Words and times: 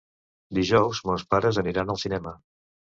Dijous 0.59 1.03
mons 1.11 1.27
pares 1.35 1.63
aniran 1.65 1.95
al 1.97 2.05
cinema. 2.09 2.39